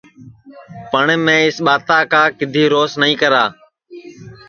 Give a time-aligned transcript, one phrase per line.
[0.91, 3.45] پٹؔ میں اِس ٻاتا کا کِدؔی روس نائی کرا